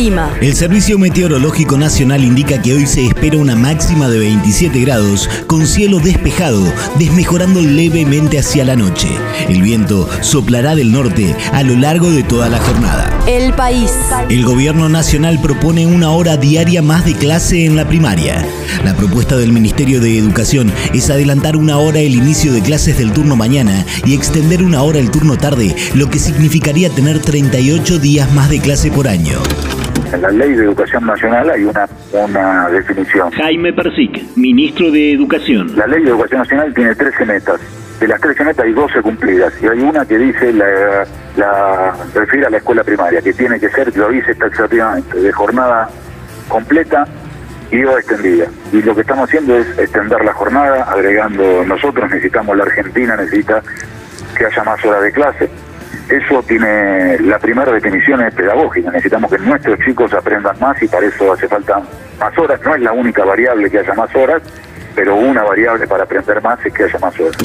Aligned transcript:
El 0.00 0.06
clima. 0.06 0.34
El 0.40 0.54
Servicio 0.54 0.98
Meteorológico 0.98 1.76
Nacional 1.76 2.24
indica 2.24 2.62
que 2.62 2.72
hoy 2.72 2.86
se 2.86 3.04
espera 3.04 3.36
una 3.36 3.54
máxima 3.54 4.08
de 4.08 4.18
27 4.18 4.80
grados 4.80 5.28
con 5.46 5.66
cielo 5.66 5.98
despejado, 5.98 6.64
desmejorando 6.98 7.60
levemente 7.60 8.38
hacia 8.38 8.64
la 8.64 8.76
noche. 8.76 9.08
El 9.50 9.60
viento 9.60 10.08
soplará 10.22 10.74
del 10.74 10.90
norte 10.90 11.36
a 11.52 11.62
lo 11.62 11.76
largo 11.76 12.10
de 12.10 12.22
toda 12.22 12.48
la 12.48 12.58
jornada. 12.60 13.10
El 13.26 13.52
país. 13.52 13.92
El 14.30 14.42
gobierno 14.46 14.88
nacional 14.88 15.38
propone 15.42 15.86
una 15.86 16.10
hora 16.12 16.38
diaria 16.38 16.80
más 16.80 17.04
de 17.04 17.14
clase 17.14 17.66
en 17.66 17.76
la 17.76 17.86
primaria. 17.86 18.42
La 18.84 18.96
propuesta 18.96 19.36
del 19.36 19.52
Ministerio 19.52 20.00
de 20.00 20.16
Educación 20.16 20.72
es 20.94 21.10
adelantar 21.10 21.58
una 21.58 21.76
hora 21.76 22.00
el 22.00 22.14
inicio 22.14 22.54
de 22.54 22.62
clases 22.62 22.96
del 22.96 23.12
turno 23.12 23.36
mañana 23.36 23.84
y 24.06 24.14
extender 24.14 24.62
una 24.62 24.82
hora 24.82 24.98
el 24.98 25.10
turno 25.10 25.36
tarde, 25.36 25.76
lo 25.92 26.08
que 26.08 26.18
significaría 26.18 26.88
tener 26.88 27.20
38 27.20 27.98
días 27.98 28.32
más 28.32 28.48
de 28.48 28.60
clase 28.60 28.90
por 28.90 29.06
año. 29.06 29.38
En 30.12 30.22
la 30.22 30.30
ley 30.30 30.54
de 30.54 30.64
educación 30.64 31.06
nacional 31.06 31.50
hay 31.50 31.64
una, 31.64 31.88
una 32.12 32.68
definición. 32.68 33.30
Jaime 33.30 33.72
Persic, 33.72 34.36
ministro 34.36 34.90
de 34.90 35.12
Educación. 35.12 35.76
La 35.76 35.86
ley 35.86 36.02
de 36.02 36.10
educación 36.10 36.40
nacional 36.40 36.74
tiene 36.74 36.94
13 36.94 37.26
metas. 37.26 37.60
De 38.00 38.08
las 38.08 38.20
13 38.20 38.44
metas 38.44 38.64
hay 38.64 38.72
12 38.72 39.02
cumplidas 39.02 39.52
y 39.62 39.68
hay 39.68 39.78
una 39.78 40.04
que 40.06 40.18
dice 40.18 40.52
la, 40.52 41.06
la 41.36 41.94
refiere 42.14 42.46
a 42.46 42.50
la 42.50 42.56
escuela 42.56 42.82
primaria, 42.82 43.20
que 43.20 43.32
tiene 43.32 43.60
que 43.60 43.68
ser, 43.68 43.96
lo 43.96 44.08
dice 44.08 44.34
taxativamente, 44.34 45.20
de 45.20 45.32
jornada 45.32 45.88
completa 46.48 47.06
y 47.70 47.84
o 47.84 47.98
extendida. 47.98 48.46
Y 48.72 48.82
lo 48.82 48.94
que 48.94 49.02
estamos 49.02 49.28
haciendo 49.28 49.56
es 49.56 49.78
extender 49.78 50.24
la 50.24 50.32
jornada, 50.32 50.84
agregando 50.84 51.64
nosotros 51.64 52.10
necesitamos, 52.10 52.56
la 52.56 52.64
Argentina 52.64 53.16
necesita 53.16 53.62
que 54.36 54.46
haya 54.46 54.64
más 54.64 54.84
horas 54.84 55.02
de 55.02 55.12
clase. 55.12 55.50
Eso 56.08 56.42
tiene, 56.42 57.18
la 57.20 57.38
primera 57.38 57.72
definición 57.72 58.22
es 58.22 58.34
pedagógica, 58.34 58.90
necesitamos 58.90 59.30
que 59.30 59.38
nuestros 59.38 59.78
chicos 59.80 60.12
aprendan 60.12 60.58
más 60.60 60.82
y 60.82 60.88
para 60.88 61.06
eso 61.06 61.32
hace 61.32 61.46
falta 61.46 61.80
más 62.18 62.36
horas, 62.38 62.60
no 62.64 62.74
es 62.74 62.82
la 62.82 62.92
única 62.92 63.24
variable 63.24 63.70
que 63.70 63.78
haya 63.78 63.94
más 63.94 64.14
horas, 64.14 64.42
pero 64.94 65.14
una 65.16 65.42
variable 65.42 65.86
para 65.86 66.04
aprender 66.04 66.42
más 66.42 66.58
es 66.64 66.72
que 66.72 66.84
haya 66.84 66.98
más 66.98 67.18
horas. 67.18 67.36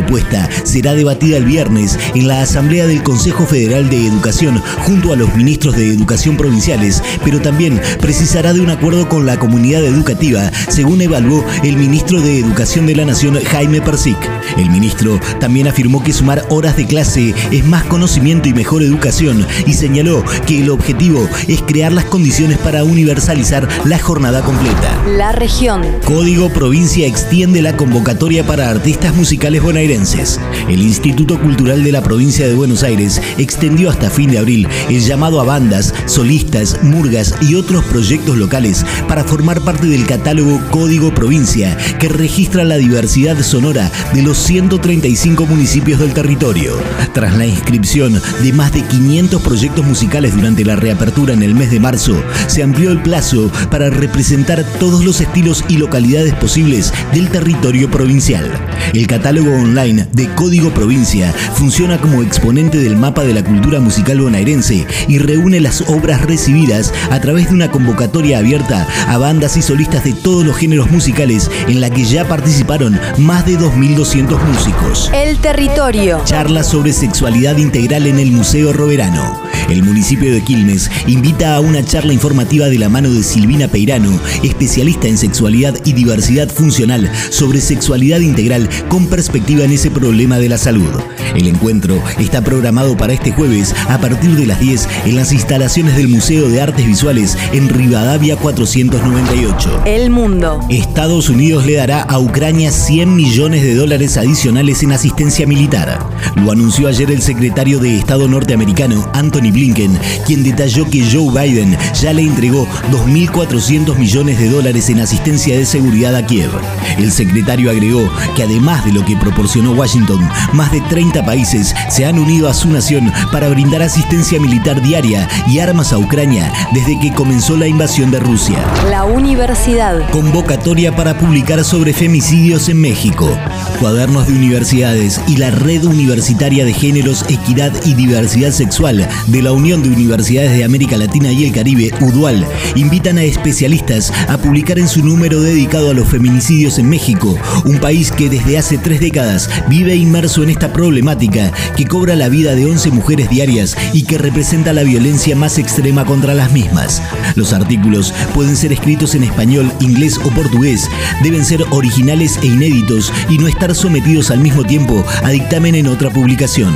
Propuesta 0.00 0.48
será 0.64 0.94
debatida 0.94 1.36
el 1.36 1.44
viernes 1.44 1.98
en 2.14 2.26
la 2.26 2.40
Asamblea 2.40 2.86
del 2.86 3.02
Consejo 3.02 3.44
Federal 3.44 3.90
de 3.90 4.06
Educación 4.06 4.62
junto 4.86 5.12
a 5.12 5.16
los 5.16 5.34
ministros 5.34 5.76
de 5.76 5.88
Educación 5.88 6.38
provinciales, 6.38 7.02
pero 7.22 7.42
también 7.42 7.78
precisará 8.00 8.54
de 8.54 8.62
un 8.62 8.70
acuerdo 8.70 9.10
con 9.10 9.26
la 9.26 9.38
comunidad 9.38 9.84
educativa, 9.84 10.50
según 10.68 11.02
evaluó 11.02 11.44
el 11.64 11.76
ministro 11.76 12.18
de 12.22 12.38
Educación 12.38 12.86
de 12.86 12.96
la 12.96 13.04
Nación, 13.04 13.38
Jaime 13.44 13.82
Persic. 13.82 14.16
El 14.56 14.70
ministro 14.70 15.20
también 15.38 15.68
afirmó 15.68 16.02
que 16.02 16.14
sumar 16.14 16.46
horas 16.48 16.78
de 16.78 16.86
clase 16.86 17.34
es 17.50 17.64
más 17.66 17.84
conocimiento 17.84 18.48
y 18.48 18.54
mejor 18.54 18.82
educación 18.82 19.46
y 19.66 19.74
señaló 19.74 20.24
que 20.46 20.60
el 20.60 20.70
objetivo 20.70 21.28
es 21.46 21.60
crear 21.60 21.92
las 21.92 22.06
condiciones 22.06 22.56
para 22.56 22.84
universalizar 22.84 23.68
la 23.84 23.98
jornada 23.98 24.40
completa. 24.40 25.04
La 25.06 25.32
región. 25.32 25.82
Código 26.06 26.48
Provincia 26.48 27.06
extiende 27.06 27.60
la 27.60 27.76
convocatoria 27.76 28.46
para 28.46 28.70
artistas 28.70 29.14
musicales 29.14 29.62
bonaerenses. 29.62 29.89
El 29.90 30.82
Instituto 30.82 31.40
Cultural 31.40 31.82
de 31.82 31.90
la 31.90 32.00
Provincia 32.00 32.46
de 32.46 32.54
Buenos 32.54 32.84
Aires 32.84 33.20
extendió 33.38 33.90
hasta 33.90 34.08
fin 34.08 34.30
de 34.30 34.38
abril 34.38 34.68
el 34.88 35.00
llamado 35.00 35.40
a 35.40 35.44
bandas, 35.44 35.92
solistas, 36.06 36.78
murgas 36.84 37.34
y 37.40 37.56
otros 37.56 37.84
proyectos 37.86 38.36
locales 38.36 38.86
para 39.08 39.24
formar 39.24 39.62
parte 39.62 39.88
del 39.88 40.06
catálogo 40.06 40.60
Código 40.70 41.12
Provincia 41.12 41.76
que 41.98 42.08
registra 42.08 42.62
la 42.62 42.76
diversidad 42.76 43.42
sonora 43.42 43.90
de 44.14 44.22
los 44.22 44.38
135 44.38 45.44
municipios 45.46 45.98
del 45.98 46.14
territorio. 46.14 46.76
Tras 47.12 47.36
la 47.36 47.46
inscripción 47.46 48.22
de 48.44 48.52
más 48.52 48.72
de 48.72 48.82
500 48.82 49.42
proyectos 49.42 49.84
musicales 49.84 50.36
durante 50.36 50.64
la 50.64 50.76
reapertura 50.76 51.34
en 51.34 51.42
el 51.42 51.56
mes 51.56 51.72
de 51.72 51.80
marzo, 51.80 52.22
se 52.46 52.62
amplió 52.62 52.92
el 52.92 53.02
plazo 53.02 53.50
para 53.72 53.90
representar 53.90 54.64
todos 54.78 55.04
los 55.04 55.20
estilos 55.20 55.64
y 55.66 55.78
localidades 55.78 56.34
posibles 56.34 56.92
del 57.12 57.28
territorio 57.28 57.90
provincial. 57.90 58.48
El 58.92 59.08
catálogo 59.08 59.52
online 59.52 59.79
de 59.80 60.28
Código 60.34 60.68
Provincia 60.74 61.32
funciona 61.54 61.98
como 61.98 62.22
exponente 62.22 62.76
del 62.76 62.96
mapa 62.96 63.24
de 63.24 63.32
la 63.32 63.42
cultura 63.42 63.80
musical 63.80 64.20
bonaerense 64.20 64.86
y 65.08 65.16
reúne 65.16 65.58
las 65.58 65.80
obras 65.88 66.20
recibidas 66.20 66.92
a 67.10 67.18
través 67.22 67.48
de 67.48 67.54
una 67.54 67.70
convocatoria 67.70 68.40
abierta 68.40 68.86
a 69.08 69.16
bandas 69.16 69.56
y 69.56 69.62
solistas 69.62 70.04
de 70.04 70.12
todos 70.12 70.44
los 70.44 70.54
géneros 70.58 70.90
musicales 70.90 71.50
en 71.66 71.80
la 71.80 71.88
que 71.88 72.04
ya 72.04 72.28
participaron 72.28 73.00
más 73.16 73.46
de 73.46 73.58
2.200 73.58 74.38
músicos. 74.42 75.10
El 75.14 75.38
territorio. 75.38 76.20
Charla 76.26 76.62
sobre 76.62 76.92
sexualidad 76.92 77.56
integral 77.56 78.06
en 78.06 78.18
el 78.18 78.32
Museo 78.32 78.74
Roverano. 78.74 79.40
El 79.70 79.82
municipio 79.82 80.30
de 80.30 80.42
Quilmes 80.42 80.90
invita 81.06 81.54
a 81.54 81.60
una 81.60 81.82
charla 81.82 82.12
informativa 82.12 82.66
de 82.66 82.78
la 82.78 82.90
mano 82.90 83.08
de 83.08 83.22
Silvina 83.22 83.68
Peirano, 83.68 84.20
especialista 84.42 85.08
en 85.08 85.16
sexualidad 85.16 85.74
y 85.86 85.94
diversidad 85.94 86.50
funcional, 86.50 87.10
sobre 87.30 87.62
sexualidad 87.62 88.20
integral 88.20 88.68
con 88.88 89.06
perspectiva 89.06 89.64
ese 89.72 89.90
problema 89.90 90.38
de 90.38 90.48
la 90.48 90.58
salud. 90.58 90.90
El 91.34 91.46
encuentro 91.46 92.02
está 92.18 92.42
programado 92.42 92.96
para 92.96 93.12
este 93.12 93.30
jueves 93.30 93.74
a 93.88 93.98
partir 93.98 94.36
de 94.36 94.46
las 94.46 94.58
10 94.58 94.88
en 95.06 95.16
las 95.16 95.32
instalaciones 95.32 95.96
del 95.96 96.08
Museo 96.08 96.48
de 96.48 96.60
Artes 96.60 96.86
Visuales 96.86 97.38
en 97.52 97.68
Rivadavia 97.68 98.36
498. 98.36 99.82
El 99.84 100.10
mundo. 100.10 100.60
Estados 100.70 101.28
Unidos 101.28 101.66
le 101.66 101.74
dará 101.74 102.02
a 102.02 102.18
Ucrania 102.18 102.72
100 102.72 103.14
millones 103.14 103.62
de 103.62 103.74
dólares 103.74 104.16
adicionales 104.16 104.82
en 104.82 104.92
asistencia 104.92 105.46
militar. 105.46 105.98
Lo 106.36 106.50
anunció 106.50 106.88
ayer 106.88 107.10
el 107.10 107.22
secretario 107.22 107.78
de 107.78 107.96
Estado 107.96 108.26
norteamericano, 108.28 109.08
Anthony 109.14 109.52
Blinken, 109.52 109.98
quien 110.26 110.42
detalló 110.42 110.88
que 110.90 111.04
Joe 111.10 111.30
Biden 111.30 111.76
ya 112.00 112.12
le 112.12 112.22
entregó 112.22 112.66
2.400 112.90 113.96
millones 113.96 114.38
de 114.38 114.48
dólares 114.48 114.88
en 114.88 115.00
asistencia 115.00 115.56
de 115.56 115.66
seguridad 115.66 116.16
a 116.16 116.26
Kiev. 116.26 116.50
El 116.98 117.12
secretario 117.12 117.70
agregó 117.70 118.10
que 118.36 118.42
además 118.42 118.84
de 118.84 118.92
lo 118.92 119.04
que 119.04 119.16
proporcionó 119.16 119.49
Washington, 119.58 120.28
más 120.52 120.70
de 120.70 120.80
30 120.82 121.24
países 121.24 121.74
se 121.88 122.06
han 122.06 122.20
unido 122.20 122.48
a 122.48 122.54
su 122.54 122.68
nación 122.68 123.12
para 123.32 123.48
brindar 123.48 123.82
asistencia 123.82 124.38
militar 124.38 124.80
diaria 124.80 125.28
y 125.48 125.58
armas 125.58 125.92
a 125.92 125.98
Ucrania 125.98 126.52
desde 126.72 126.98
que 127.00 127.12
comenzó 127.12 127.56
la 127.56 127.66
invasión 127.66 128.12
de 128.12 128.20
Rusia. 128.20 128.58
La 128.88 129.04
universidad. 129.04 130.08
Convocatoria 130.10 130.94
para 130.94 131.18
publicar 131.18 131.64
sobre 131.64 131.92
femicidios 131.92 132.68
en 132.68 132.80
México. 132.80 133.36
Cuadernos 133.80 134.28
de 134.28 134.34
universidades 134.34 135.20
y 135.26 135.36
la 135.36 135.50
Red 135.50 135.84
Universitaria 135.84 136.64
de 136.64 136.72
Géneros, 136.72 137.24
Equidad 137.28 137.72
y 137.84 137.94
Diversidad 137.94 138.52
Sexual 138.52 139.08
de 139.26 139.42
la 139.42 139.52
Unión 139.52 139.82
de 139.82 139.88
Universidades 139.88 140.52
de 140.52 140.64
América 140.64 140.96
Latina 140.96 141.32
y 141.32 141.44
el 141.44 141.52
Caribe, 141.52 141.92
UDUAL, 142.00 142.46
invitan 142.76 143.18
a 143.18 143.24
especialistas 143.24 144.12
a 144.28 144.38
publicar 144.38 144.78
en 144.78 144.86
su 144.86 145.04
número 145.04 145.40
dedicado 145.40 145.90
a 145.90 145.94
los 145.94 146.08
feminicidios 146.08 146.78
en 146.78 146.88
México, 146.88 147.36
un 147.64 147.78
país 147.78 148.12
que 148.12 148.28
desde 148.28 148.58
hace 148.58 148.78
tres 148.78 149.00
décadas 149.00 149.39
vive 149.68 149.94
inmerso 149.94 150.42
en 150.42 150.50
esta 150.50 150.72
problemática 150.72 151.52
que 151.76 151.86
cobra 151.86 152.16
la 152.16 152.28
vida 152.28 152.54
de 152.54 152.66
11 152.66 152.90
mujeres 152.90 153.30
diarias 153.30 153.76
y 153.92 154.02
que 154.02 154.18
representa 154.18 154.72
la 154.72 154.82
violencia 154.82 155.36
más 155.36 155.58
extrema 155.58 156.04
contra 156.04 156.34
las 156.34 156.52
mismas. 156.52 157.02
Los 157.36 157.52
artículos 157.52 158.12
pueden 158.34 158.56
ser 158.56 158.72
escritos 158.72 159.14
en 159.14 159.22
español, 159.24 159.72
inglés 159.80 160.18
o 160.24 160.30
portugués, 160.30 160.88
deben 161.22 161.44
ser 161.44 161.64
originales 161.70 162.38
e 162.42 162.46
inéditos 162.46 163.12
y 163.28 163.38
no 163.38 163.48
estar 163.48 163.74
sometidos 163.74 164.30
al 164.30 164.40
mismo 164.40 164.64
tiempo 164.64 165.04
a 165.22 165.30
dictamen 165.30 165.74
en 165.74 165.86
otra 165.86 166.10
publicación. 166.10 166.74